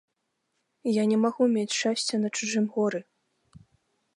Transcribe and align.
Я 0.91 1.03
не 1.11 1.17
магу 1.25 1.43
мець 1.55 1.75
шчасця 1.75 2.15
на 2.25 2.29
чужым 2.39 2.65
горы. 2.79 2.99